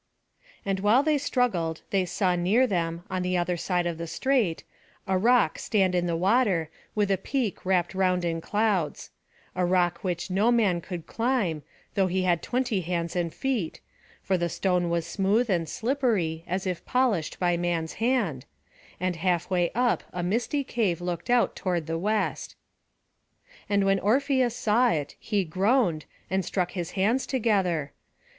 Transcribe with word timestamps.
And 0.65 0.79
while 0.79 1.03
they 1.03 1.19
struggled 1.19 1.83
they 1.91 2.05
saw 2.05 2.35
near 2.35 2.65
them, 2.65 3.03
on 3.11 3.21
the 3.21 3.37
other 3.37 3.55
side 3.55 3.85
of 3.85 3.99
the 3.99 4.07
strait, 4.07 4.63
a 5.05 5.15
rock 5.15 5.59
stand 5.59 5.93
in 5.93 6.07
the 6.07 6.15
water, 6.17 6.71
with 6.95 7.11
a 7.11 7.19
peak 7.19 7.63
wrapt 7.67 7.93
round 7.93 8.25
in 8.25 8.41
clouds; 8.41 9.11
a 9.55 9.63
rock 9.63 9.99
which 9.99 10.31
no 10.31 10.51
man 10.51 10.81
could 10.81 11.05
climb, 11.05 11.61
though 11.93 12.07
he 12.07 12.23
had 12.23 12.41
twenty 12.41 12.81
hands 12.81 13.15
and 13.15 13.31
feet, 13.31 13.79
for 14.23 14.39
the 14.39 14.49
stone 14.49 14.89
was 14.89 15.05
smooth 15.05 15.51
and 15.51 15.69
slippery, 15.69 16.43
as 16.47 16.65
if 16.65 16.83
polished 16.83 17.39
by 17.39 17.55
man's 17.55 17.93
hand; 18.01 18.45
and 18.99 19.17
half 19.17 19.51
way 19.51 19.69
up 19.75 20.01
a 20.11 20.23
misty 20.23 20.63
cave 20.63 20.99
looked 20.99 21.29
out 21.29 21.55
toward 21.55 21.85
the 21.85 21.99
west. 21.99 22.55
And 23.69 23.85
when 23.85 23.99
Orpheus 23.99 24.55
saw 24.55 24.89
it, 24.89 25.15
he 25.19 25.43
groaned, 25.43 26.05
and 26.27 26.43
struck 26.43 26.71
his 26.71 26.93
hands 26.97 27.27
together. 27.27 27.91